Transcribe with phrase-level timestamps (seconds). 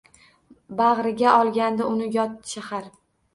[0.79, 2.89] Bag’riga olgandi uni yot shahar.